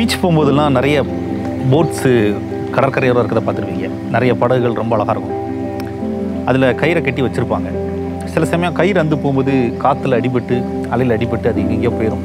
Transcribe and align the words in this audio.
Beach 0.00 0.20
போகும்போதெல்லாம் 0.20 0.74
நிறைய 0.76 0.98
boats 1.70 2.10
கடற்கரையோரம் 2.74 3.20
இருக்கிறத 3.22 3.40
பார்த்துருவீங்க 3.46 3.88
நிறைய 4.14 4.32
படகுகள் 4.42 4.78
ரொம்ப 4.78 4.92
அழகாக 4.96 5.14
இருக்கும். 5.14 5.40
அதில் 6.48 6.64
கயிறை 6.80 7.00
கட்டி 7.06 7.22
வச்சுருப்பாங்க. 7.24 7.70
சில 8.34 8.46
சமயம் 8.52 8.76
கயிறு 8.78 9.00
அந்து 9.02 9.16
போகும்போது 9.24 9.54
காற்றுல 9.82 10.20
அடிபட்டு 10.20 10.56
அலையில் 10.92 11.14
அடிபட்டு 11.16 11.50
அது 11.50 11.62
எங்கேயோ 11.64 11.92
போயிடும் 11.98 12.24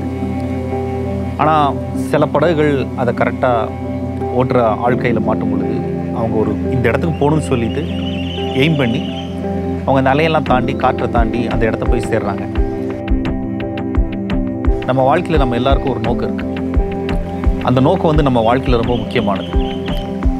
ஆனால் 1.42 1.76
சில 2.14 2.30
படகுகள் 2.36 2.74
அதை 3.04 3.14
கரெக்டாக 3.22 3.70
ஓட்டுற 4.40 4.64
ஆள் 4.86 5.00
கையில் 5.04 5.26
மாட்டும் 5.28 5.54
பொழுது 5.54 5.76
அவங்க 6.18 6.36
ஒரு 6.46 6.54
இந்த 6.76 6.86
இடத்துக்கு 6.90 7.20
போகணும்னு 7.22 7.50
சொல்லிட்டு 7.52 7.86
எய்ம் 8.64 8.80
பண்ணி 8.82 9.04
அவங்க 9.86 10.00
அந்த 10.02 10.16
அலையெல்லாம் 10.16 10.50
தாண்டி 10.54 10.76
காற்றை 10.86 11.10
தாண்டி 11.20 11.44
அந்த 11.56 11.64
இடத்த 11.72 11.86
போய் 11.92 12.10
சேர்றாங்க. 12.12 12.46
நம்ம 14.90 15.02
வாழ்க்கையில் 15.12 15.44
நம்ம 15.46 15.62
எல்லாருக்கும் 15.64 15.96
ஒரு 15.96 16.04
நோக்கம் 16.10 16.30
இருக்குது 16.30 16.54
அந்த 17.68 17.80
நோக்கம் 17.86 18.10
வந்து 18.10 18.26
நம்ம 18.28 18.40
வாழ்க்கையில் 18.48 18.80
ரொம்ப 18.82 18.96
முக்கியமானது. 19.02 19.52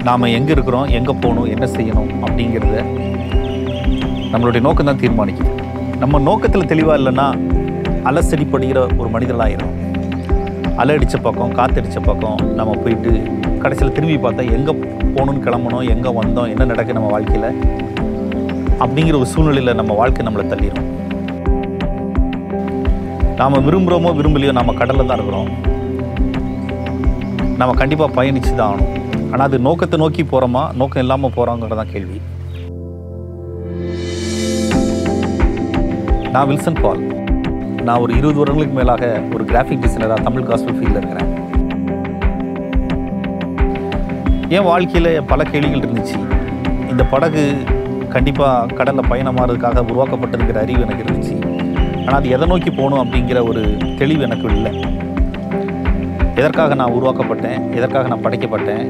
நாம் 0.08 0.34
எங்கே 0.38 0.52
இருக்கிறோம் 0.56 0.90
எங்கே 0.98 1.14
போகணும் 1.24 1.48
என்ன 1.54 1.66
செய்யணும் 1.76 2.10
அப்படிங்கிறத 2.26 2.76
நம்மளுடைய 4.34 4.62
நோக்கம் 4.68 4.90
தான் 4.90 5.02
தீர்மானிக்குது. 5.04 5.52
நம்ம 6.02 6.20
நோக்கத்தில் 6.28 6.70
தெளிவாக 6.72 7.00
இல்லைன்னா 7.02 7.28
அலசடிப்படுகிற 8.10 8.80
ஒரு 9.00 9.10
மனிதனாகிடும் 9.16 9.74
அலை 10.82 10.96
அடித்த 10.98 11.18
பக்கம் 11.26 11.56
காத்தடித்த 11.60 12.00
பக்கம் 12.10 12.40
நம்ம 12.60 12.78
போயிட்டு 12.84 13.12
கடைசியில் 13.64 13.96
திரும்பி 13.98 14.18
பார்த்தா 14.26 14.50
எங்கே 14.58 14.74
போகணும்னு 15.16 15.46
கிளம்பணும் 15.46 15.86
எங்கே 15.94 16.12
வந்தோம் 16.22 16.50
என்ன 16.54 16.68
நடக்குது 16.72 16.98
நம்ம 17.00 17.12
வாழ்க்கையில் 17.16 17.50
அப்படிங்கிற 18.84 19.16
ஒரு 19.22 19.30
சூழ்நிலையில் 19.36 19.78
நம்ம 19.82 19.96
வாழ்க்கை 20.02 20.26
நம்மளை 20.28 20.46
தள்ளிடும் 20.54 20.90
நாம் 23.40 23.64
விரும்புகிறோமோ 23.70 24.12
விரும்பலையோ 24.20 24.54
நம்ம 24.60 24.74
கடலில் 24.82 25.10
தான் 25.10 25.18
இருக்கிறோம். 25.20 25.50
நம்ம 27.60 27.74
கண்டிப்பாக 27.80 28.16
பயணிச்சு 28.16 28.52
தான் 28.56 28.70
ஆகணும் 28.70 28.94
ஆனால் 29.32 29.46
அது 29.48 29.58
நோக்கத்தை 29.68 29.98
நோக்கி 30.02 30.24
போகிறோமா 30.32 30.64
நோக்கம் 30.80 31.04
இல்லாமல் 31.04 31.34
போகிறோங்கிறது 31.36 31.78
தான் 31.80 31.92
கேள்வி. 31.94 32.18
நான் 36.34 36.48
வில்சன் 36.50 36.80
பால். 36.84 37.04
நான் 37.88 38.02
ஒரு 38.04 38.12
இருபது 38.20 38.40
வருடங்களுக்கு 38.40 38.76
மேலாக 38.80 39.04
ஒரு 39.36 39.44
கிராஃபிக் 39.52 39.84
டிசைனராக 39.86 40.26
தமிழ் 40.28 40.48
காஸ்பிள் 40.50 40.78
ஃபீல்டில் 40.78 41.00
இருக்கிறேன். 41.02 41.32
என் 44.56 44.68
வாழ்க்கையில் 44.72 45.12
பல 45.32 45.44
கேள்விகள் 45.54 45.86
இருந்துச்சு. 45.86 46.20
இந்த 46.92 47.06
படகு 47.14 47.44
கண்டிப்பாக 48.16 48.76
கடலில் 48.80 49.10
பயணமாறதுக்காக 49.12 49.86
உருவாக்கப்பட்டிருக்கிற 49.92 50.60
அறிவு 50.66 50.84
எனக்கு 50.88 51.06
இருந்துச்சு. 51.06 51.38
ஆனால் 52.06 52.20
அது 52.20 52.36
எதை 52.38 52.48
நோக்கி 52.54 52.74
போகணும் 52.82 53.04
அப்படிங்கிற 53.04 53.40
ஒரு 53.52 53.64
தெளிவு 54.02 54.24
எனக்கு 54.30 54.48
இல்லை. 54.58 54.74
எதற்காக 56.40 56.76
நான் 56.80 56.94
உருவாக்கப்பட்டேன்? 56.96 57.60
எதற்காக 57.78 58.08
நான் 58.12 58.24
படைக்கப்பட்டேன்? 58.26 58.86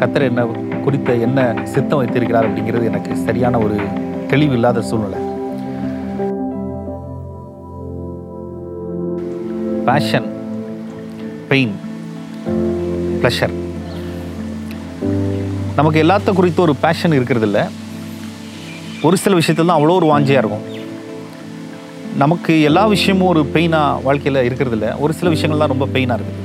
கத்தர் 0.00 0.24
என்ன 0.28 0.44
குறித்த 0.84 1.14
என்ன 1.26 1.38
சித்தம் 1.72 2.00
வைத்திருக்கிறார் 2.00 2.46
அப்படிங்கிறது 2.48 2.88
எனக்கு 2.90 3.12
சரியான 3.26 3.58
ஒரு 3.64 3.76
தெளிவு 4.30 4.54
இல்லாத 4.58 4.82
சூழ்நிலை. 4.88 5.20
பேஷன் 9.88 10.28
பெயின் 11.52 11.74
ப்ளஷர் 13.20 13.54
நமக்கு 15.78 16.02
எல்லாத்த 16.04 16.34
குறித்த 16.40 16.60
ஒரு 16.66 16.74
பேஷன் 16.84 17.16
இருக்கிறது 17.18 17.48
இல்லை 17.50 17.64
ஒரு 19.06 19.16
சில 19.24 19.34
விஷயத்தில் 19.40 19.70
தான் 19.70 19.78
அவ்வளோ 19.80 19.98
ஒரு 20.00 20.08
வாஞ்சியாக 20.12 20.42
இருக்கும். 20.42 20.66
நமக்கு 22.18 22.62
எல்லா 22.62 22.86
விஷயமும் 22.86 23.28
ஒரு 23.28 23.42
பெயினாக 23.54 24.02
வாழ்க்கையில் 24.02 24.46
இருக்கிறது 24.46 24.76
இல்லை 24.76 24.90
ஒரு 24.98 25.12
சில 25.12 25.30
விஷயங்கள்லாம் 25.34 25.72
ரொம்ப 25.72 25.86
பெயினாக 25.94 26.18
இருக்குது. 26.18 26.38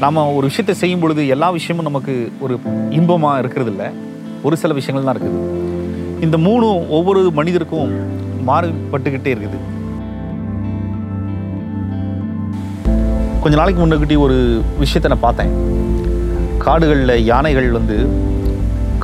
நாம் 0.00 0.18
ஒரு 0.36 0.46
விஷயத்தை 0.50 0.74
செய்யும் 0.74 1.00
பொழுது 1.00 1.28
எல்லா 1.34 1.50
விஷயமும் 1.50 1.88
நமக்கு 1.88 2.14
ஒரு 2.40 2.54
இன்பமாக 2.90 3.42
இருக்கிறதில்ல. 3.42 3.84
ஒரு 4.42 4.56
சில 4.62 4.74
விஷயங்கள் 4.78 5.06
தான் 5.06 5.14
இருக்குது. 5.16 5.40
இந்த 6.20 6.36
மூணும் 6.36 6.88
ஒவ்வொரு 6.88 7.20
மனிதருக்கும் 7.38 7.92
மாறுபட்டுக்கிட்டே 8.48 9.32
இருக்குது. 9.34 9.58
கொஞ்ச 13.42 13.54
நாளைக்கு 13.58 13.80
முன்னாடி 13.82 14.18
ஒரு 14.26 14.38
விஷயத்தை 14.78 15.10
நான் 15.12 15.26
பார்த்தேன். 15.26 15.52
காடுகளில் 16.64 17.24
யானைகள் 17.24 17.70
வந்து 17.70 17.96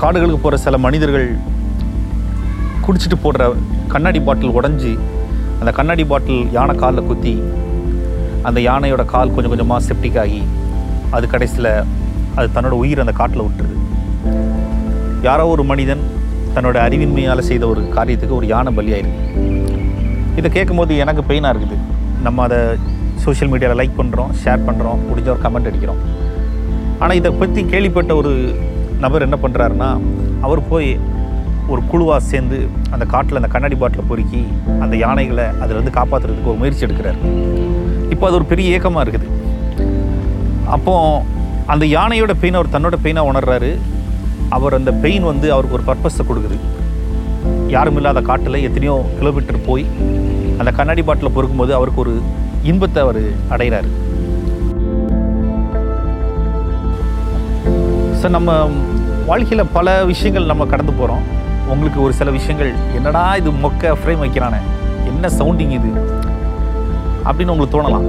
காடுகளுக்கு 0.00 0.40
போகிற 0.42 0.62
சில 0.64 0.78
மனிதர்கள் 0.78 1.28
குடிச்சிட்டு 2.86 3.16
போடுற 3.22 3.54
கண்ணாடி 3.94 4.20
பாட்டில் 4.20 4.56
உடஞ்சி 4.58 4.92
அந்த 5.60 5.70
கண்ணாடி 5.78 6.04
பாட்டில் 6.10 6.42
யானை 6.56 6.74
காலில் 6.82 7.08
குத்தி 7.08 7.34
அந்த 8.48 8.58
யானையோட 8.68 9.02
கால் 9.14 9.32
கொஞ்சம் 9.34 9.52
கொஞ்சமாக 9.52 9.80
செப்டிக் 9.88 10.18
ஆகி 10.24 10.40
அது 11.16 11.26
கடைசியில் 11.32 11.72
அது 12.38 12.46
தன்னோட 12.54 12.74
உயிர் 12.82 13.02
அந்த 13.04 13.14
காட்டில் 13.20 13.44
விட்டுருது. 13.46 13.76
யாரோ 15.26 15.44
ஒரு 15.54 15.62
மனிதன் 15.70 16.02
தன்னோட 16.54 16.76
அறிவின்மையால் 16.86 17.48
செய்த 17.48 17.64
ஒரு 17.72 17.82
காரியத்துக்கு 17.96 18.38
ஒரு 18.38 18.46
யானை 18.52 18.72
பலியாயிருக்கு. 18.78 19.24
இதை 20.38 20.48
கேட்கும்போது 20.56 20.92
எனக்கு 21.04 21.22
பெயினாக 21.30 21.52
இருக்குது. 21.54 21.78
நம்ம 22.26 22.42
அதை 22.46 22.60
சோஷியல் 23.24 23.50
மீடியாவில் 23.52 23.80
லைக் 23.80 23.98
பண்ணுறோம் 24.00 24.32
ஷேர் 24.42 24.66
பண்ணுறோம் 24.68 25.00
முடிஞ்ச 25.08 25.28
ஒரு 25.34 25.42
கமெண்ட் 25.46 25.70
அடிக்கிறோம். 25.70 26.00
ஆனால் 27.02 27.18
இதை 27.20 27.30
பற்றி 27.42 27.60
கேள்விப்பட்ட 27.72 28.12
ஒரு 28.20 28.32
நபர் 29.04 29.26
என்ன 29.26 29.36
பண்ணுறாருன்னா 29.44 29.90
அவர் 30.46 30.60
போய் 30.70 30.88
ஒரு 31.72 31.82
குழுவாக 31.90 32.20
சேர்ந்து 32.30 32.58
அந்த 32.94 33.04
காட்டில் 33.12 33.40
அந்த 33.40 33.50
கண்ணாடி 33.54 33.76
பாட்டில் 33.80 34.08
பொறுக்கி 34.10 34.42
அந்த 34.84 34.94
யானைகளை 35.04 35.46
அதிலிருந்து 35.62 35.92
காப்பாற்றுறதுக்கு 35.98 36.52
ஒரு 36.52 36.60
முயற்சி 36.62 36.84
எடுக்கிறார். 36.86 37.18
இப்போ 38.14 38.24
அது 38.28 38.38
ஒரு 38.40 38.46
பெரிய 38.52 38.76
ஏக்கமாக 38.76 39.04
இருக்குது. 39.04 39.28
அப்போ 40.76 40.94
அந்த 41.74 41.84
யானையோட 41.96 42.32
பெயின் 42.42 42.58
அவர் 42.58 42.74
தன்னோட 42.74 42.96
பெயினாக 43.04 43.30
உணர்றாரு. 43.32 43.70
அவர் 44.56 44.76
அந்த 44.78 44.90
பெயின் 45.04 45.24
வந்து 45.30 45.46
அவருக்கு 45.54 45.78
ஒரு 45.78 45.88
பர்பஸை 45.88 46.24
கொடுக்குது. 46.28 46.58
யாரும் 47.74 47.98
இல்லாத 48.00 48.20
காட்டில் 48.28 48.64
எத்தனையோ 48.68 48.96
கிலோமீட்டர் 49.18 49.66
போய் 49.68 49.84
அந்த 50.60 50.70
கண்ணாடி 50.78 51.02
பாட்டில் 51.08 51.34
பொறுக்கும்போது 51.36 51.72
அவருக்கு 51.78 52.02
ஒரு 52.04 52.14
இன்பத்தை 52.70 53.00
அவர் 53.06 53.22
அடைகிறாரு. 53.54 53.90
ஸோ 58.20 58.28
நம்ம 58.36 58.52
வாழ்க்கையில் 59.28 59.72
பல 59.76 59.88
விஷயங்கள் 60.12 60.50
நம்ம 60.50 60.66
கடந்து 60.72 60.92
போகிறோம் 61.00 61.24
உங்களுக்கு 61.68 62.02
ஒரு 62.02 62.12
சில 62.12 62.30
விஷயங்கள் 62.30 62.72
என்னடா 62.94 63.36
இது 63.36 63.50
மொக்க 63.50 63.92
ஃப்ரேம் 64.00 64.22
வைக்கிறானே? 64.24 64.60
என்ன 65.06 65.28
சவுண்டிங் 65.38 65.74
இது? 65.78 65.90
அப்படின்னு 67.24 67.52
உங்களுக்கு 67.52 67.74
தோணலாம். 67.74 68.06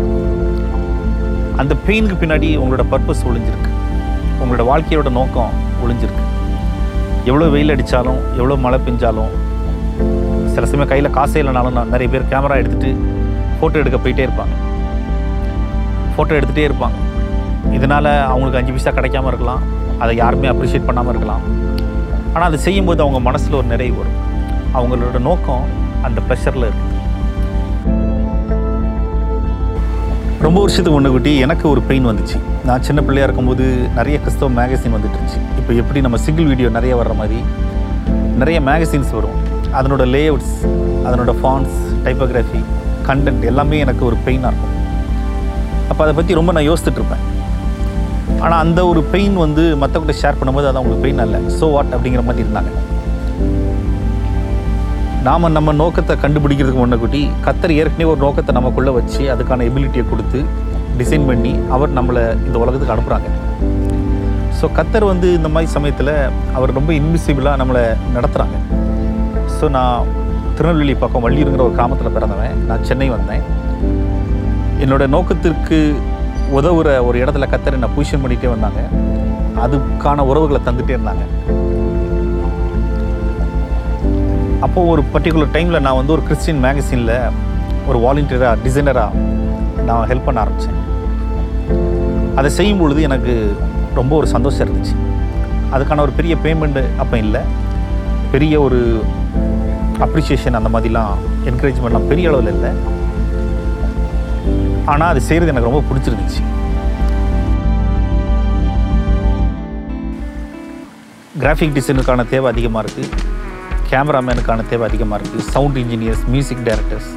அந்த 1.58 1.76
பெயினுக்கு 1.88 2.18
பின்னாடி 2.22 2.50
உங்களோட 2.64 2.84
பர்பஸ் 2.92 3.24
ஒளிஞ்சிருக்கு. 3.30 3.72
உங்களோட 4.42 4.64
வாழ்க்கையோட 4.72 5.12
நோக்கம் 5.12 5.50
ஒளிஞ்சிருக்கு. 5.84 6.26
எவ்வளோ 7.26 7.48
வெயில் 7.48 7.76
அடித்தாலும் 7.76 8.20
எவ்வளோ 8.36 8.56
மழை 8.56 8.80
பெஞ்சாலும் 8.86 9.34
சில 10.54 10.66
சமயம் 10.66 10.88
கையில் 10.88 11.16
காசே 11.16 11.40
இல்லைனாலும் 11.44 11.72
நான் 11.72 11.90
நிறைய 11.90 12.10
பேர் 12.14 12.32
கேமரா 12.32 12.56
எடுத்துகிட்டு 12.62 12.92
ஃபோட்டோ 13.58 13.82
எடுக்க 13.82 13.98
போயிட்டே 13.98 14.28
இருப்பாங்க. 14.28 14.56
ஃபோட்டோ 16.14 16.34
எடுத்துகிட்டே 16.40 16.70
இருப்பாங்க. 16.70 16.98
இதனால் 17.72 18.10
அவங்களுக்கு 18.32 18.58
அஞ்சு 18.58 18.72
பைசா 18.72 18.92
கிடைக்காம 18.92 19.28
இருக்கலாம். 19.28 19.62
அதை 20.00 20.16
யாருமே 20.16 20.48
அப்ரிஷியேட் 20.48 20.86
பண்ணாமல் 20.86 21.14
இருக்கலாம். 21.14 21.44
ஆனால் 22.34 22.48
அதை 22.50 22.60
செய்யும்போது 22.68 23.04
அவங்க 23.06 23.20
மனசில் 23.28 23.60
ஒரு 23.60 23.68
நிறைவு 23.74 23.96
வரும். 24.02 24.18
அவங்களோட 24.78 25.20
நோக்கம் 25.30 25.66
அந்த 26.08 26.20
ப்ரெஷரில் 26.28 26.68
இருக்குது 26.70 26.98
ரொம்ப 30.46 30.58
வருஷத்துக்கு 30.64 30.98
ஒன்று 30.98 31.12
கூட்டி 31.14 31.32
எனக்கு 31.46 31.66
ஒரு 31.72 31.82
பெயின் 31.88 32.08
வந்துச்சு. 32.10 32.38
நான் 32.68 32.86
சின்ன 32.88 33.00
பிள்ளையாக 33.08 33.28
இருக்கும்போது 33.28 33.66
நிறைய 33.98 34.16
கிறிஸ்தவ 34.24 34.50
மேகசின் 34.60 34.96
வந்துட்டு 34.96 35.18
இருந்துச்சு. 35.18 35.42
இப்போ 35.60 35.72
எப்படி 35.82 36.02
நம்ம 36.06 36.20
சிங்கிள் 36.26 36.50
வீடியோ 36.52 36.70
நிறைய 36.78 36.94
வர்ற 37.00 37.14
மாதிரி 37.22 37.40
நிறைய 38.42 38.60
மேகசின்ஸ் 38.70 39.12
வரும். 39.18 39.38
அதனோட 39.80 40.04
லேஅவுட்ஸ் 40.16 40.56
அதனோட 41.08 41.34
ஃபான்ஸ் 41.42 41.76
டைப்போகிராஃபி 42.06 42.62
கண்டென்ட் 43.10 43.44
எல்லாமே 43.52 43.80
எனக்கு 43.86 44.04
ஒரு 44.10 44.18
பெயினாக 44.28 44.52
இருக்கும். 44.52 44.76
அப்போ 45.92 46.02
அதை 46.06 46.14
பற்றி 46.20 46.40
ரொம்ப 46.40 46.52
நான் 46.58 46.70
யோசிச்சுட்டு 46.70 47.00
இருப்பேன். 47.02 47.26
ஆனால் 48.44 48.62
அந்த 48.66 48.80
ஒரு 48.92 49.02
பெயின் 49.14 49.36
வந்து 49.46 49.64
மற்றவங்கள்ட்ட 49.82 50.22
ஷேர் 50.22 50.40
பண்ணும்போது 50.40 50.68
அது 50.70 50.80
அவங்களுக்கு 50.80 51.06
பெயின் 51.06 51.24
அல்ல. 51.26 51.38
ஸோ 51.58 51.66
வாட் 51.76 51.94
அப்படிங்கிற 51.96 52.24
மாதிரி 52.28 52.44
இருந்தாங்க. 52.46 52.72
நாம் 55.28 55.54
நம்ம 55.58 55.70
நோக்கத்தை 55.82 56.14
கண்டுபிடிக்கிறதுக்கு 56.24 56.82
முன்னக்குட்டி 56.82 57.22
கத்தர் 57.46 57.74
ஏற்கனவே 57.80 58.10
ஒரு 58.12 58.22
நோக்கத்தை 58.26 58.52
நமக்குள்ளே 58.58 58.92
வச்சு 58.98 59.24
அதுக்கான 59.34 59.66
எபிலிட்டியை 59.70 60.06
கொடுத்து 60.12 60.42
டிசைன் 61.00 61.28
பண்ணி 61.30 61.52
அவர் 61.76 61.92
நம்மளை 61.98 62.24
இந்த 62.48 62.58
உலகத்துக்கு 62.64 62.96
அனுப்புகிறாங்க 62.96 63.30
ஸோ 64.60 64.68
கத்தர் 64.78 65.06
வந்து 65.12 65.28
இந்த 65.40 65.50
மாதிரி 65.56 65.70
சமயத்தில் 65.76 66.14
அவர் 66.58 66.78
ரொம்ப 66.78 66.92
இன்விசிபிளாக 67.00 67.60
நம்மளை 67.62 67.84
நடத்துகிறாங்க 68.16 68.58
ஸோ 69.58 69.68
நான் 69.78 70.08
திருநெல்வேலி 70.58 70.96
பக்கம் 71.04 71.24
வள்ளியூருங்கிற 71.26 71.64
ஒரு 71.68 71.76
கிராமத்தில் 71.78 72.16
பிறந்தவன். 72.16 72.64
நான் 72.70 72.86
சென்னை 72.90 73.10
வந்தேன். 73.16 73.44
என்னோடய 74.84 75.14
நோக்கத்திற்கு 75.16 75.78
உதவுற 76.58 76.90
ஒரு 77.08 77.18
இடத்துல 77.24 77.48
கத்தர் 77.52 77.78
என்னை 77.78 77.90
பொசிஷன் 77.98 78.22
பண்ணிகிட்டே 78.24 78.50
வந்தாங்க. 78.56 78.82
அதுக்கான 79.64 80.26
உறவுகளை 80.32 80.60
தந்துகிட்டே 80.66 80.96
இருந்தாங்க. 80.98 81.26
அப்போது 84.66 84.90
ஒரு 84.94 85.02
பர்டிகுலர் 85.14 85.54
டைமில் 85.54 85.86
நான் 85.86 86.00
வந்து 86.00 86.12
ஒரு 86.12 86.24
கிறிஸ்டின் 86.24 86.64
மேகசினில் 86.64 87.16
ஒரு 87.88 88.00
வாலண்டியராக 88.06 88.58
டிசைனராக 88.66 89.22
நான் 89.88 90.08
ஹெல்ப் 90.10 90.26
பண்ண 90.26 90.40
ஆரம்பித்தேன் 90.40 90.78
அதை 92.36 92.50
செய்யும் 92.58 92.82
பொழுது 92.82 93.02
எனக்கு 93.02 93.34
ரொம்ப 93.94 94.16
ஒரு 94.16 94.28
சந்தோஷம் 94.28 94.68
இருந்துச்சு. 94.68 94.96
அதுக்கான 95.74 96.04
ஒரு 96.08 96.12
பெரிய 96.20 96.36
பேமெண்ட்டு 96.44 96.84
அப்போ 96.98 97.18
இல்லை. 97.18 97.42
பெரிய 98.32 98.62
ஒரு 98.62 98.80
அப்ரிசியேஷன் 100.06 100.58
அந்த 100.60 100.70
மாதிரிலாம் 100.74 101.14
என்கரேஜ்மெண்ட்லாம் 101.50 102.10
பெரிய 102.12 102.30
அளவில் 102.30 102.54
இல்லை. 102.54 102.72
ஆனால் 104.92 105.12
அது 105.14 105.22
செய்கிறது 105.30 105.52
எனக்கு 105.54 105.70
ரொம்ப 105.70 105.84
பிடிச்சிருந்துச்சு. 105.90 106.42
கிராஃபிக் 111.42 111.76
டிசைனுக்கான 111.78 112.26
தேவை 112.34 112.48
அதிகமாக 112.54 112.82
இருக்குது 112.84 113.28
கேமராமேனுக்கான 113.92 114.66
தேவை 114.72 114.86
அதிகமாக 114.90 115.20
இருக்குது 115.20 115.46
சவுண்ட் 115.54 115.78
இன்ஜினியர்ஸ் 115.84 116.24
மியூசிக் 116.34 116.66
டைரக்டர்ஸ் 116.68 117.10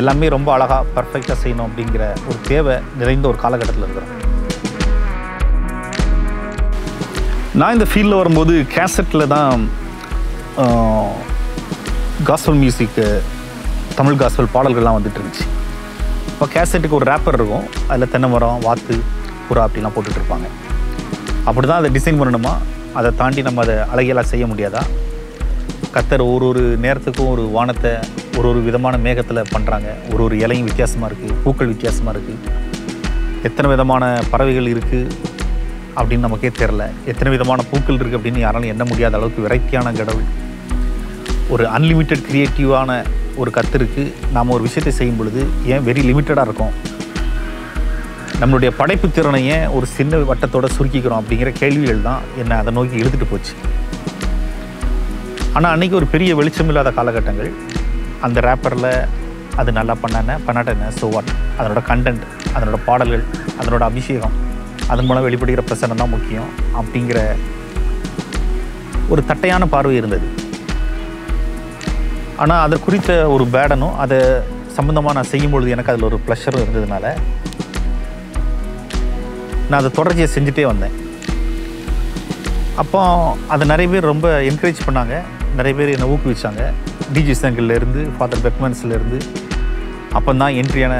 எல்லாமே 0.00 0.26
ரொம்ப 0.34 0.48
அழகாக 0.56 0.88
பர்ஃபெக்டாக 0.96 1.36
செய்யணும் 1.42 1.66
அப்படிங்கிற 1.68 2.02
ஒரு 2.28 2.38
தேவை 2.50 2.74
நிறைந்த 3.00 3.26
ஒரு 3.30 3.38
காலகட்டத்தில் 3.44 3.86
இருக்கிறோம். 3.86 4.16
நான் 7.60 7.74
இந்த 7.76 7.86
ஃபீல்டில் 7.90 8.20
வரும்போது 8.20 8.54
கேசட்டில் 8.74 9.30
தான் 9.34 9.62
காஸ்பல் 12.28 12.60
மியூசிக்கு 12.62 13.06
தமிழ் 13.98 14.20
காஸ்பல் 14.22 14.52
பாடல்கள்லாம் 14.56 14.98
வந்துட்டு 14.98 15.20
இருந்துச்சு. 15.20 15.46
இப்போ 16.40 16.52
கேசட்டுக்கு 16.52 16.96
ஒரு 16.98 17.06
ரேப்பர் 17.08 17.36
இருக்கும். 17.38 17.64
அதில் 17.92 18.10
தென்னை 18.12 18.28
மரம் 18.34 18.62
வாத்து 18.66 18.94
புறா 19.46 19.64
அப்படிலாம் 19.66 19.94
போட்டுட்ருப்பாங்க 19.96 20.46
அப்படி 21.48 21.64
தான் 21.70 21.80
அதை 21.80 21.88
டிசைன் 21.96 22.20
பண்ணணுமா? 22.20 22.52
அதை 22.98 23.08
தாண்டி 23.18 23.42
நம்ம 23.48 23.60
அதை 23.64 23.74
அழகியெல்லாம் 23.92 24.30
செய்ய 24.30 24.46
முடியாதா? 24.52 24.82
கத்தர் 25.96 26.24
ஒரு 26.36 26.46
ஒரு 26.50 26.62
நேரத்துக்கும் 26.84 27.30
ஒரு 27.34 27.44
வானத்தை 27.56 27.92
ஒரு 28.38 28.46
ஒரு 28.52 28.62
விதமான 28.68 29.02
மேகத்தில் 29.06 29.42
பண்ணுறாங்க 29.54 29.90
ஒரு 30.12 30.24
ஒரு 30.28 30.38
இலையும் 30.44 30.68
வித்தியாசமாக 30.70 31.10
இருக்குது 31.10 31.36
பூக்கள் 31.44 31.70
வித்தியாசமாக 31.74 32.16
இருக்குது 32.16 32.38
எத்தனை 33.50 33.68
விதமான 33.74 34.10
பறவைகள் 34.32 34.72
இருக்குது 34.74 35.14
அப்படின்னு 35.98 36.26
நமக்கே 36.28 36.54
தெரில 36.62 36.86
எத்தனை 37.12 37.32
விதமான 37.36 37.62
பூக்கள் 37.72 38.00
இருக்குது 38.00 38.20
அப்படின்னு 38.20 38.46
யாராலும் 38.46 38.74
எண்ண 38.74 38.86
முடியாத 38.92 39.20
அளவுக்கு 39.20 39.46
வெரைட்டியான 39.48 39.96
கடவுள். 40.02 40.28
ஒரு 41.54 41.66
அன்லிமிட்டெட் 41.76 42.28
க்ரியேட்டிவான 42.30 42.90
ஒரு 43.40 43.50
கத்திருக்கு 43.56 44.04
நாம் 44.36 44.54
ஒரு 44.56 44.62
விஷயத்தை 44.68 44.92
செய்யும் 44.98 45.18
பொழுது 45.20 45.42
ஏன் 45.72 45.84
வெரி 45.88 46.02
லிமிட்டடாக 46.08 46.46
இருக்கும்? 46.48 46.74
நம்மளுடைய 48.42 48.70
படைப்பு 48.80 49.06
திறனை 49.16 49.40
ஏன் 49.54 49.66
ஒரு 49.76 49.86
சின்ன 49.96 50.18
வட்டத்தோட 50.30 50.66
சுருக்கிக்கிறோம் 50.76 51.20
அப்படிங்கிற 51.20 51.50
கேள்விகள் 51.60 52.06
தான் 52.08 52.22
என்னை 52.42 52.56
அதை 52.62 52.72
நோக்கி 52.76 53.00
இழுத்துட்டு 53.02 53.28
போச்சு. 53.32 53.54
ஆனால் 55.56 55.72
அன்றைக்கி 55.74 55.96
ஒரு 56.00 56.08
பெரிய 56.14 56.30
வெளிச்சம் 56.40 56.70
இல்லாத 56.72 56.92
காலகட்டங்கள். 56.98 57.50
அந்த 58.26 58.40
ரேப்பரில் 58.48 58.90
அது 59.60 59.70
நல்லா 59.78 59.94
பண்ணானே 60.02 60.34
பண்ணாட்டேன 60.46 60.90
ஸோ 60.98 61.06
வாட் 61.14 61.32
அதனோட 61.58 61.80
கண்டென்ட் 61.90 62.24
அதனோட 62.56 62.78
பாடல்கள் 62.88 63.24
அதனோட 63.60 63.82
அபிஷேகம் 63.90 64.36
அதன் 64.92 65.08
மூலம் 65.08 65.26
வெளிப்படுகிற 65.26 65.62
பிரசனம் 65.70 66.00
தான் 66.02 66.14
முக்கியம் 66.16 66.50
அப்படிங்கிற 66.80 67.18
ஒரு 69.12 69.22
தட்டையான 69.30 69.66
பார்வை 69.74 69.96
இருந்தது. 70.00 70.26
ஆனால் 72.42 72.62
அதை 72.66 72.76
குறித்த 72.86 73.10
ஒரு 73.34 73.44
பேடனும் 73.54 73.96
அதை 74.02 74.18
சம்மந்தமாக 74.76 75.14
நான் 75.18 75.30
செய்யும்பொழுது 75.32 75.72
எனக்கு 75.74 75.92
அதில் 75.92 76.08
ஒரு 76.10 76.18
ப்ளஷரும் 76.26 76.62
இருந்ததுனால 76.64 77.06
நான் 79.68 79.80
அதை 79.80 79.90
தொடர்ச்சியை 79.98 80.28
செஞ்சுட்டே 80.36 80.64
வந்தேன். 80.70 80.94
அப்போ 82.82 83.00
அதை 83.54 83.64
நிறைய 83.72 83.88
பேர் 83.92 84.10
ரொம்ப 84.12 84.28
என்கரேஜ் 84.50 84.80
பண்ணாங்க. 84.86 85.14
நிறைய 85.58 85.74
பேர் 85.78 85.92
என்னை 85.96 86.06
ஊக்குவிச்சாங்க. 86.14 86.62
டிஜி 87.14 87.34
சங்கிள்லேருந்து 87.42 88.02
ஃபாதர் 88.16 88.42
பெக்மன்ஸ்லேருந்து 88.46 89.18
அப்போ 90.18 90.30
தான் 90.42 90.56
என்ட்ரியான 90.60 90.94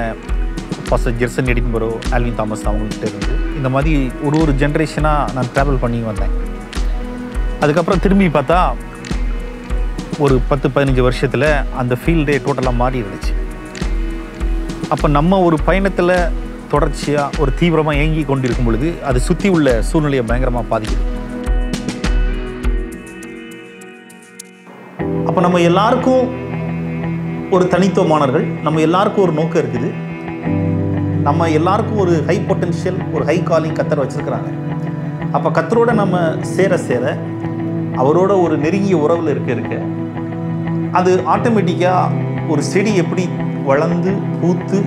pastor 0.90 1.16
Gerson 1.20 1.50
Edinburgh 1.52 1.90
Alvin 2.16 2.38
Thomas 2.40 2.64
அவங்கள்ட்ட 2.70 3.04
இருந்து. 3.10 3.34
இந்த 3.58 3.69
மாதிரி 3.75 3.92
ஒரு 4.26 4.37
ஒரு 4.42 4.52
ஜென்ரேஷனாக 4.62 5.32
நான் 5.37 5.50
ட்ராவல் 5.54 5.82
பண்ணி 5.84 6.00
வந்தேன். 6.10 6.34
அதுக்கப்புறம் 7.62 8.02
திரும்பி 8.04 8.28
பார்த்தா 8.37 8.60
ஒரு 10.25 10.34
பத்து 10.49 10.67
பதினஞ்சு 10.75 11.02
வருஷத்தில் 11.06 11.46
அந்த 11.81 11.94
ஃபீல்டே 12.00 12.34
டோட்டலாக 12.44 12.78
மாறி 12.81 12.96
இருந்துச்சு. 13.02 13.32
அப்போ 14.94 15.06
நம்ம 15.17 15.38
ஒரு 15.46 15.56
பயணத்தில் 15.69 16.12
தொடர்ச்சியாக 16.72 17.40
ஒரு 17.43 17.50
தீவிரமாக 17.61 17.99
இயங்கி 17.99 18.22
கொண்டிருக்கும் 18.31 18.69
பொழுது 18.69 18.88
அது 19.08 19.19
சுற்றி 19.28 19.49
உள்ள 19.56 19.69
சூழ்நிலையை 19.90 20.25
பயங்கரமாக 20.31 20.70
பாதிக்குது. 20.72 21.05
அப்போ 25.28 25.40
நம்ம 25.46 25.61
எல்லாருக்கும் 25.70 26.25
ஒரு 27.56 27.64
தனித்துவமானவர்கள் 27.75 28.46
நம்ம 28.66 28.81
எல்லாருக்கும் 28.88 29.25
ஒரு 29.26 29.34
நோக்கம் 29.38 29.62
இருக்குது. 29.62 29.90
நம்ம 31.28 31.49
எல்லாருக்கும் 31.61 32.02
ஒரு 32.05 32.16
ஹை 32.28 32.37
பொட்டன்ஷியல் 32.50 33.00
ஒரு 33.14 33.25
ஹை 33.31 33.38
காலிங் 33.50 33.78
கத்தர் 33.78 34.02
வச்சுருக்கிறாங்க. 34.02 34.50
அப்போ 35.37 35.49
கத்தரோட 35.61 35.90
நம்ம 36.02 36.20
சேர 36.55 36.78
சேர 36.88 37.16
அவரோட 38.02 38.32
ஒரு 38.44 38.55
நெருங்கிய 38.66 38.99
உறவில் 39.06 39.32
இருக்க 39.34 39.50
இருக்க 39.56 39.76
அது 40.98 41.10
ஆட்டோமேட்டிக்காக 41.32 42.16
ஒரு 42.52 42.62
செடி 42.70 42.92
எப்படி 43.02 43.25
வளர்ந்து 43.69 44.10
பூத்து 44.40 44.78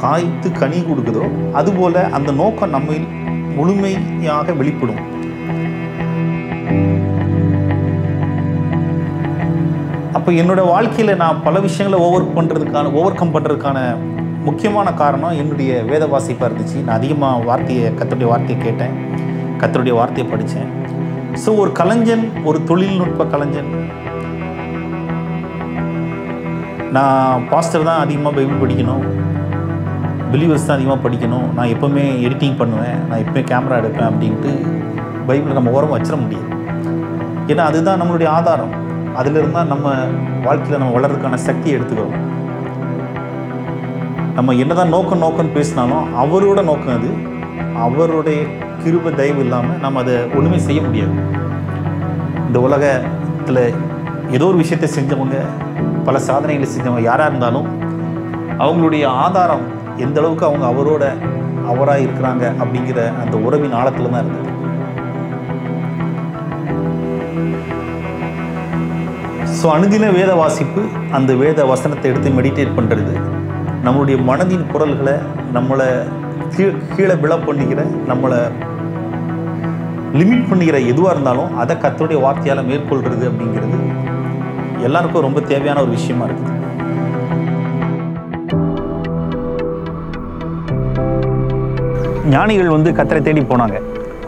காய்த்து 0.00 0.48
கனி 0.60 0.78
கொடுக்குதோ 0.88 1.24
அதுபோல் 1.58 1.98
அந்த 2.16 2.30
நோக்கம் 2.40 2.74
நம்ம 2.74 2.96
முழுமையாக 3.56 4.52
வெளிப்படும். 4.60 5.00
அப்போ 10.18 10.30
என்னோடய 10.40 10.70
வாழ்க்கையில் 10.72 11.20
நான் 11.22 11.42
பல 11.46 11.60
விஷயங்களை 11.66 12.00
ஓவர் 12.06 12.26
பண்ணுறதுக்கான 12.36 12.92
ஓவர் 13.00 13.18
கம் 13.20 13.34
பண்ணுறதுக்கான 13.36 13.78
முக்கியமான 14.48 14.88
காரணம் 15.00 15.38
என்னுடைய 15.42 15.72
வேத 15.90 16.04
வாசிப்பாக 16.12 16.48
இருந்துச்சு. 16.48 16.78
நான் 16.84 16.98
அதிகமாக 17.00 17.44
வார்த்தையை 17.48 17.88
கத்தருடைய 18.00 18.30
வார்த்தையை 18.32 18.58
கேட்டேன். 18.66 18.94
கத்தருடைய 19.62 19.94
வார்த்தையை 19.98 20.26
படித்தேன் 20.32 20.70
ஸோ 21.42 21.50
ஒரு 21.62 21.70
கலைஞன் 21.80 22.24
ஒரு 22.48 22.58
தொழில்நுட்ப 22.70 23.24
கலைஞன் 23.34 23.70
நான் 26.96 27.44
பாஸ்டர் 27.50 27.86
தான் 27.88 28.00
அதிகமாக 28.04 28.32
பைபிள் 28.36 28.62
படிக்கணும். 28.62 29.04
பிலீவர்ஸ் 30.32 30.66
தான் 30.66 30.76
அதிகமாக 30.76 31.00
படிக்கணும். 31.04 31.46
நான் 31.56 31.70
எப்போவுமே 31.74 32.04
எடிட்டிங் 32.26 32.58
பண்ணுவேன். 32.60 32.98
நான் 33.08 33.22
எப்போயும் 33.24 33.48
கேமரா 33.50 33.78
எடுப்பேன் 33.82 34.08
அப்படின்ட்டு 34.10 34.52
பைபிளை 35.28 35.54
நம்ம 35.58 35.72
ஓரம் 35.78 35.94
வச்சிட 35.94 36.16
முடியாது. 36.24 36.48
ஏன்னா 37.52 37.64
அதுதான் 37.70 38.00
நம்மளுடைய 38.02 38.28
ஆதாரம். 38.38 38.74
அதிலிருந்து 39.20 39.56
தான் 39.58 39.72
நம்ம 39.72 39.86
வாழ்க்கையில் 40.46 40.80
நம்ம 40.82 40.94
வளர்றதுக்கான 40.98 41.40
சக்தியை 41.48 41.74
எடுத்துக்கிறோம். 41.78 42.18
நம்ம 44.36 44.54
என்னதான் 44.62 44.94
நோக்கம் 44.96 45.24
நோக்கம்னு 45.24 45.56
பேசினாலும் 45.58 46.06
அவரோட 46.24 46.60
நோக்கம் 46.70 46.96
அது. 46.98 47.10
அவருடைய 47.86 48.40
கிருப 48.84 49.10
தயவு 49.18 49.40
இல்லாமல் 49.46 49.82
நம்ம 49.82 50.00
அதை 50.04 50.14
ஒன்றுமே 50.36 50.60
செய்ய 50.68 50.80
முடியாது. 50.86 51.14
இந்த 52.46 52.60
உலகத்தில் 52.68 53.64
ஏதோ 54.36 54.46
ஒரு 54.52 54.58
விஷயத்தை 54.62 54.88
செஞ்சவங்க 54.96 55.36
பல 56.04 56.18
சாதனைகளை 56.28 56.68
செஞ்சவங்க 56.70 57.02
யாராக 57.08 57.30
இருந்தாலும் 57.30 57.68
அவங்களுடைய 58.58 59.04
ஆதாரம் 59.24 59.64
எந்த 59.96 60.18
அளவுக்கு 60.20 60.44
அவங்க 60.46 60.66
அவரோட 60.72 61.04
அவராக 61.72 62.04
இருக்கிறாங்க 62.04 62.44
அப்படிங்கிற 62.60 63.00
அந்த 63.22 63.34
உறவின் 63.46 63.76
ஆழத்தில் 63.80 64.10
தான் 64.10 64.24
இருந்தது. 64.24 64.48
ஸோ 69.58 69.68
அணுதின 69.74 70.06
வேத 70.18 70.32
வாசிப்பு 70.34 70.82
அந்த 71.12 71.32
வேத 71.42 71.64
வசனத்தை 71.64 72.08
எடுத்து 72.10 72.30
மெடிடேட் 72.30 72.76
பண்ணுறது 72.78 73.14
நம்மளுடைய 73.84 74.16
மனதின் 74.30 74.68
குரல்களை 74.72 75.14
நம்மளை 75.56 75.88
கீ 76.54 76.64
கீழே 76.94 77.14
விழ 77.22 77.34
பண்ணிக்கிற 77.46 77.80
நம்மளை 78.10 78.40
லிமிட் 80.20 80.48
பண்ணிக்கிற 80.50 80.78
எதுவாக 80.92 81.12
இருந்தாலும் 81.14 81.52
அதை 81.56 81.76
கத்தருடைய 81.76 82.20
வார்த்தையால் 82.22 82.68
மேற்கொள்கிறது 82.70 83.24
அப்படிங்கிறது 83.30 83.78
எல்லாருக்கும் 84.88 85.26
ரொம்ப 85.28 85.40
தேவையான 85.40 85.80
ஒரு 85.80 85.90
விஷயமா 85.90 86.26
இருக்குது 86.26 86.50
ஞானிகள் 92.34 92.74
வந்து 92.74 92.90
கத்தரை 92.98 93.20
தேடி 93.22 93.40
போனாங்க. 93.40 93.76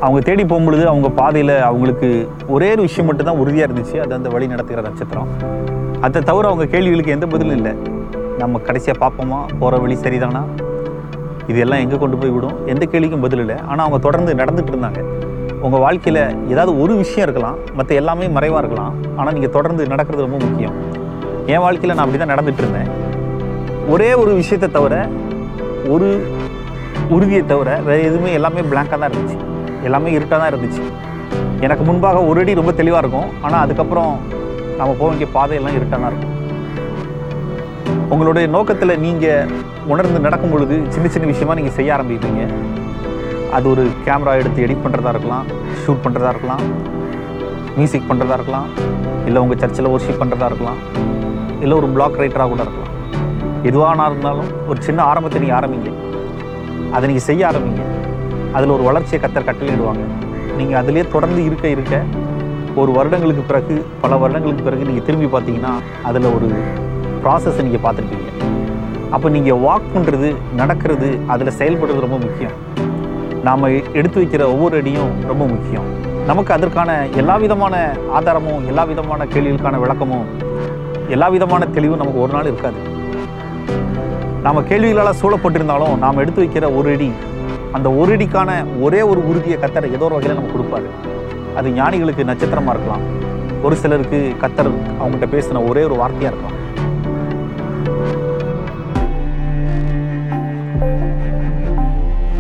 அவங்க 0.01 0.21
தேடி 0.21 0.43
போகும்பொழுது 0.43 0.85
அவங்க 0.85 1.09
பாதையில் 1.09 1.53
அவங்களுக்கு 1.69 2.09
ஒரே 2.47 2.71
ஒரு 2.71 2.83
விஷயம் 2.83 3.07
மட்டும்தான் 3.07 3.41
உறுதியாக 3.43 3.69
இருந்துச்சு. 3.69 3.97
அது 3.99 4.15
அந்த 4.15 4.29
வழி 4.29 4.47
நடத்துகிற 4.47 4.89
நட்சத்திரம். 4.89 5.31
அதை 6.01 6.23
தவிர 6.23 6.49
அவங்க 6.49 6.67
கேள்விகளுக்கு 6.67 7.13
எந்த 7.13 7.27
பதிலும் 7.27 7.57
இல்லை. 7.57 7.73
நம்ம 8.39 8.59
கடைசியாக 8.59 8.99
பார்ப்போமா? 9.05 9.41
போகிற 9.59 9.81
வழி 9.83 9.95
சரிதானா? 9.95 10.43
இதெல்லாம் 11.47 11.79
எங்கே 11.79 11.97
கொண்டு 11.97 12.17
போய் 12.17 12.31
விடும்? 12.31 12.67
எந்த 12.67 12.87
கேள்விக்கும் 12.93 13.25
பதில் 13.27 13.39
இல்லை. 13.39 13.57
ஆனால் 13.69 13.87
அவங்க 13.87 13.99
தொடர்ந்து 13.99 14.35
நடந்துகிட்டு 14.35 14.75
இருந்தாங்க. 14.75 15.24
உங்கள் 15.67 15.83
வாழ்க்கையில் 15.85 16.23
ஏதாவது 16.53 16.73
ஒரு 16.83 16.95
விஷயம் 17.03 17.25
இருக்கலாம் 17.27 17.59
மற்ற 17.77 17.91
எல்லாமே 18.01 18.27
மறைவாக 18.37 18.61
இருக்கலாம். 18.63 18.95
ஆனால் 19.19 19.35
நீங்கள் 19.37 19.53
தொடர்ந்து 19.57 19.83
நடக்கிறது 19.93 20.27
ரொம்ப 20.27 20.39
முக்கியம். 20.47 20.75
என் 21.53 21.63
வாழ்க்கையில் 21.65 21.95
நான் 21.97 22.05
அப்படி 22.05 22.19
தான் 22.23 22.33
நடந்துட்டு 22.33 22.63
இருந்தேன். 22.65 22.91
ஒரே 23.93 24.11
ஒரு 24.23 24.33
விஷயத்தை 24.41 24.69
தவிர 24.77 24.95
ஒரு 25.95 26.09
உறுதியை 27.15 27.43
தவிர 27.53 27.71
வேறு 27.89 28.05
எதுவுமே 28.11 28.31
எல்லாமே 28.39 28.65
பிளாங்காக 28.73 28.99
தான் 29.01 29.11
இருந்துச்சு. 29.13 29.39
எல்லாமே 29.89 30.13
இருட்டாக 30.19 30.39
தான் 30.43 30.53
இருந்துச்சு. 30.53 30.85
எனக்கு 31.67 31.83
முன்பாக 31.89 32.21
ஒரு 32.31 32.41
அடி 32.43 32.61
ரொம்ப 32.61 32.73
தெளிவாக 32.83 33.03
இருக்கும். 33.05 33.29
ஆனால் 33.47 33.63
அதுக்கப்புறம் 33.65 34.13
நம்ம 34.79 34.91
போக 35.01 35.09
வேண்டிய 35.11 35.29
பாதையெல்லாம் 35.39 35.77
இருட்டாக 35.81 36.01
தான் 36.03 36.13
இருக்கும். 36.13 36.33
உங்களுடைய 38.15 38.47
நோக்கத்தில் 38.57 39.01
நீங்கள் 39.07 39.51
உணர்ந்து 39.93 40.27
நடக்கும் 40.29 40.55
பொழுது 40.55 40.77
சின்ன 40.95 41.09
சின்ன 41.15 41.27
விஷயமா 41.35 41.59
நீங்கள் 41.61 41.79
செய்ய 41.81 41.97
ஆரம்பிப்பீங்க. 41.97 42.43
அது 43.57 43.67
ஒரு 43.73 43.83
கேமரா 44.07 44.33
எடுத்து 44.41 44.65
எடிட் 44.67 44.85
பண்ணுறதா 44.85 45.11
இருக்கலாம் 45.15 45.47
ஷூட் 45.83 46.03
பண்ணுறதா 46.05 46.31
இருக்கலாம் 46.35 46.63
மியூசிக் 47.77 48.09
பண்ணுறதா 48.11 48.37
இருக்கலாம் 48.39 48.69
இல்லை 49.29 49.41
உங்கள் 49.45 49.61
சர்ச்சில் 49.63 49.91
ஒர்ஷிப் 49.95 50.21
பண்ணுறதா 50.23 50.49
இருக்கலாம் 50.51 50.81
இல்லை 51.63 51.75
ஒரு 51.81 51.89
பிளாக் 51.95 52.19
ரைட்டராக 52.23 52.49
கூட 52.53 52.63
இருக்கலாம். 52.67 52.91
எதுவானா 53.69 54.07
இருந்தாலும் 54.11 54.51
ஒரு 54.71 54.79
சின்ன 54.87 55.01
ஆரம்பத்தை 55.11 55.39
நீங்கள் 55.43 55.59
ஆரம்பிங்க. 55.59 55.91
அதை 56.95 57.05
நீங்கள் 57.11 57.27
செய்ய 57.29 57.43
ஆரம்பிங்க. 57.51 57.85
அதில் 58.57 58.75
ஒரு 58.77 58.85
வளர்ச்சியை 58.89 59.21
கத்தர் 59.23 59.49
கட்டளையிடுவாங்க. 59.49 60.05
நீங்கள் 60.59 60.79
அதிலே 60.81 61.05
தொடர்ந்து 61.15 61.41
இருக்க 61.49 61.67
இருக்க 61.75 62.03
ஒரு 62.81 62.91
வருடங்களுக்கு 62.99 63.45
பிறகு 63.51 63.75
பல 64.03 64.17
வருடங்களுக்கு 64.23 64.67
பிறகு 64.69 64.89
நீங்கள் 64.89 65.07
திரும்பி 65.09 65.29
பார்த்தீங்கன்னா 65.35 65.73
அதில் 66.11 66.29
ஒரு 66.37 66.49
ப்ராசஸை 67.25 67.65
நீங்கள் 67.69 67.85
பார்த்துருப்பீங்க. 67.87 68.29
அப்போ 69.17 69.29
நீங்கள் 69.37 69.61
வாக் 69.67 69.93
பண்ணுறது 69.97 70.29
நடக்கிறது 70.61 71.09
அதில் 71.35 71.57
செயல்படுறது 71.61 72.07
ரொம்ப 72.07 72.19
முக்கியம். 72.27 72.57
நாம் 73.47 73.65
எடுத்து 73.99 74.19
வைக்கிற 74.21 74.43
ஒவ்வொரு 74.53 74.75
அடியும் 74.81 75.13
ரொம்ப 75.31 75.45
முக்கியம். 75.53 75.87
நமக்கு 76.31 76.51
அதற்கான 76.57 76.91
எல்லா 77.21 77.35
விதமான 77.43 77.75
ஆதாரமும் 78.19 78.63
எல்லா 78.71 78.83
விதமான 78.91 79.25
கேள்விகளுக்கான 79.35 79.79
விளக்கமும் 79.85 80.27
எல்லா 81.15 81.27
விதமான 81.35 81.67
தெளிவும் 81.77 82.01
நமக்கு 82.03 82.23
ஒரு 82.25 82.33
நாள் 82.37 82.49
இருக்காது. 82.51 82.81
நாம் 84.45 84.69
கேள்விகளால் 84.71 85.21
சூழப்பட்டிருந்தாலும் 85.23 85.95
நாம் 86.05 86.21
எடுத்து 86.23 86.43
வைக்கிற 86.45 86.69
ஒரு 86.79 86.91
அடி 86.95 87.11
அந்த 87.77 87.89
ஒரு 88.01 88.13
அடிக்கான 88.17 88.51
ஒரே 88.87 89.03
ஒரு 89.11 89.21
உறுதியை 89.31 89.59
கத்தரை 89.63 89.91
ஏதோ 89.97 90.05
ஒரு 90.09 90.17
வகையில் 90.17 90.39
நமக்கு 90.39 90.57
கொடுப்பாரு. 90.57 90.89
அது 91.61 91.69
ஞானிகளுக்கு 91.81 92.29
நட்சத்திரமாக 92.31 92.75
இருக்கலாம். 92.77 93.05
ஒரு 93.67 93.77
சிலருக்கு 93.83 94.21
கத்தர் 94.43 94.71
அவங்ககிட்ட 95.01 95.29
பேசின 95.35 95.63
ஒரே 95.71 95.83
ஒரு 95.89 95.97
வார்த்தையாக 96.03 96.31
இருக்கலாம். 96.33 96.59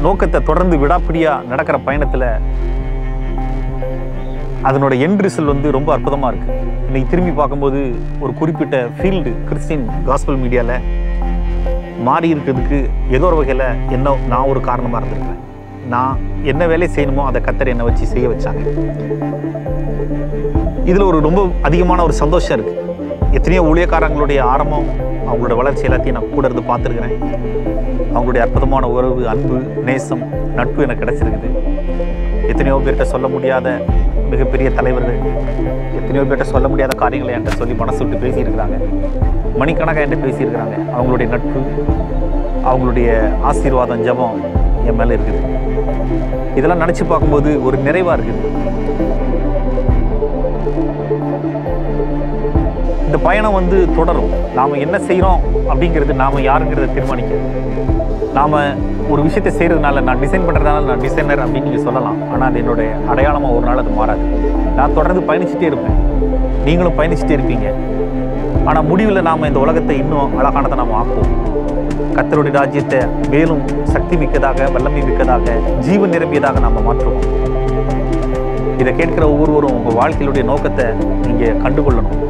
நோக்கத்தை 0.04 0.38
தொடர்ந்து 0.48 0.76
விடாப்பிடியாக 0.82 1.46
நடக்கிற 1.52 1.76
பயணத்தில் 1.86 2.28
அதனோட 4.68 4.92
என் 5.04 5.16
ரிசல்ட் 5.24 5.52
வந்து 5.52 5.68
ரொம்ப 5.76 5.90
அற்புதமாக 5.94 6.30
இருக்குது 6.32 6.60
இன்னைக்கு 6.88 7.10
திரும்பி 7.12 7.32
பார்க்கும்போது 7.38 7.80
ஒரு 8.24 8.32
குறிப்பிட்ட 8.40 8.76
ஃபீல்டு 8.98 9.30
கிறிஸ்டின் 9.48 9.84
காஸ்பல் 10.08 10.38
மீடியாவில் 10.42 10.84
மாறி 12.06 12.28
இருக்கிறதுக்கு 12.34 12.78
ஏதோ 13.16 13.26
ஒரு 13.30 13.36
வகையில் 13.40 13.66
என்ன 13.96 14.14
நான் 14.32 14.50
ஒரு 14.52 14.60
காரணமாக 14.68 15.00
இருந்திருக்கிறேன். 15.00 15.40
நான் 15.94 16.20
என்ன 16.50 16.62
வேலை 16.72 16.86
செய்யணுமோ 16.94 17.24
அதை 17.30 17.40
கத்தர் 17.46 17.72
என்னை 17.72 17.86
வச்சு 17.88 18.04
செய்ய 18.12 18.26
வச்சாங்க. 18.32 18.62
இதில் 20.90 21.08
ஒரு 21.10 21.18
ரொம்ப 21.26 21.42
அதிகமான 21.68 22.02
ஒரு 22.06 22.14
சந்தோஷம் 22.22 22.56
இருக்குது 22.56 22.80
எத்தனையோ 23.38 23.62
ஊழியக்காரங்களுடைய 23.70 24.40
ஆரம்பம் 24.54 24.88
அவங்களோட 25.28 25.54
வளர்ச்சி 25.60 25.84
எல்லாத்தையும் 25.88 26.16
நான் 26.18 26.32
கூட 26.34 26.44
இருந்து 26.48 26.64
பார்த்துருக்குறேன். 26.70 27.16
அவங்களுடைய 28.14 28.42
அற்புதமான 28.44 28.88
உறவு 28.96 29.22
அன்பு 29.32 29.56
நேசம் 29.88 30.22
நட்பு 30.58 30.84
எனக்கு 30.86 31.02
கிடச்சிருக்குது. 31.04 31.48
எத்தனையோ 32.50 32.76
பேர்கிட்ட 32.84 33.06
சொல்ல 33.14 33.26
முடியாத 33.34 33.68
மிகப்பெரிய 34.32 34.68
தலைவர்கள் 34.78 35.18
எத்தனையோ 35.98 36.24
பேர்கிட்ட 36.28 36.46
சொல்ல 36.54 36.68
முடியாத 36.72 36.92
காரியங்களை 37.02 37.32
என்கிட்ட 37.36 37.60
சொல்லி 37.60 37.74
மனசு 37.82 38.00
விட்டு 38.02 38.22
பேசியிருக்கிறாங்க. 38.24 38.76
மணிக்கணக்காக 39.60 40.04
என்கிட்ட 40.04 40.26
பேசியிருக்கிறாங்க. 40.26 40.76
அவங்களுடைய 40.96 41.28
நட்பு 41.34 41.60
அவங்களுடைய 42.70 43.08
ஆசீர்வாதம் 43.50 44.04
ஜெபம் 44.06 44.38
என் 44.88 44.98
மேலே 45.00 45.16
இருக்குது. 45.16 45.40
இதெல்லாம் 46.58 46.82
நினச்சி 46.84 47.04
பார்க்கும்போது 47.10 47.50
ஒரு 47.66 47.76
நிறைவாக 47.86 48.16
இருக்குது. 48.18 48.40
இந்த 53.14 53.26
பயணம் 53.26 53.56
வந்து 53.58 53.76
தொடரும். 53.96 54.30
நாம் 54.56 54.72
என்ன 54.84 54.96
செய்கிறோம் 55.08 55.42
அப்படிங்கிறது 55.72 56.12
நாம் 56.20 56.38
யாருங்கிறத 56.46 56.86
தீர்மானிக்க 56.94 57.34
நாம் 58.36 58.56
ஒரு 59.12 59.20
விஷயத்தை 59.26 59.50
செய்கிறதுனால 59.58 60.00
நான் 60.06 60.22
டிசைன் 60.22 60.46
பண்ணுறதுனால 60.46 60.80
நான் 60.88 61.04
டிசைனர் 61.04 61.42
அப்படின்னு 61.44 61.66
நீங்கள் 61.68 61.84
சொல்லலாம். 61.88 62.16
ஆனால் 62.30 62.46
அது 62.48 62.58
என்னுடைய 62.62 62.88
அடையாளமாக 63.12 63.56
ஒரு 63.58 63.64
நாள் 63.68 63.82
அது 63.82 63.92
மாறாது. 63.98 64.24
நான் 64.78 64.96
தொடர்ந்து 64.96 65.22
பயணிச்சுட்டே 65.28 65.68
இருப்பேன். 65.70 66.00
நீங்களும் 66.66 66.96
பயணிச்சுட்டே 66.98 67.36
இருப்பீங்க. 67.38 67.68
ஆனால் 68.70 68.88
முடிவில் 68.90 69.26
நாம் 69.28 69.48
இந்த 69.50 69.62
உலகத்தை 69.66 69.96
இன்னும் 70.02 70.34
அழகானதை 70.40 70.78
நாம் 70.82 70.96
ஆக்குவோம். 71.02 71.32
கத்தருடைய 72.18 72.54
ராஜ்யத்தை 72.60 73.00
மேலும் 73.36 73.62
சக்தி 73.94 74.18
மிக்கதாக 74.24 74.68
வல்லமை 74.76 75.02
மிக்கதாக 75.10 75.56
ஜீவன் 75.86 76.14
நிரம்பியதாக 76.16 76.64
நாம் 76.66 76.84
மாற்றுவோம். 76.90 77.24
இதை 78.82 78.92
கேட்குற 79.00 79.24
ஒவ்வொருவரும் 79.32 79.78
உங்கள் 79.80 79.98
வாழ்க்கையிலுடைய 80.02 80.46
நோக்கத்தை 80.52 80.88
நீங்கள் 81.28 81.58
கண்டுகொள்ளணும். 81.66 82.20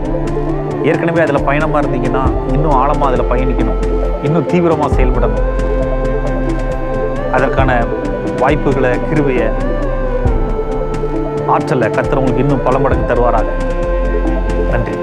ஏற்கனவே 0.85 1.21
அதில் 1.21 1.45
பயணமாக 1.45 1.87
இருந்தீங்கன்னா 1.87 2.25
இன்னும் 2.53 2.75
ஆழமாக 2.81 3.11
அதில் 3.13 3.31
பயணிக்கணும். 3.31 3.81
இன்னும் 4.23 4.47
தீவிரமாக 4.47 4.95
செயல்படணும். 4.95 5.47
அதற்கான 7.33 7.79
வாய்ப்புகளை 8.41 8.91
கிருவையை 8.91 9.49
ஆற்றலை 11.47 11.89
கத்துறவங்களுக்கு 11.89 12.43
இன்னும் 12.45 12.63
பல 12.63 12.79
மடங்கு 12.79 13.15
தருவாராக. 13.15 13.49
நன்றி. 14.71 14.95